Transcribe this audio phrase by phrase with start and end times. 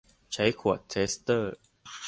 [0.33, 1.53] ใช้ขวดเทสเตอร์